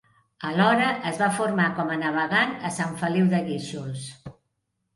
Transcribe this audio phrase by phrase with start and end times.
[0.51, 4.11] Alhora es va formar com a navegant a Sant Feliu de Guíxols.